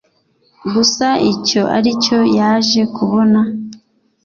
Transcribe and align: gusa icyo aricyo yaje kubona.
gusa 0.73 1.07
icyo 1.31 1.61
aricyo 1.77 2.19
yaje 2.37 2.81
kubona. 2.95 3.39